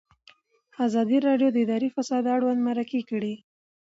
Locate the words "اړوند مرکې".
2.35-3.01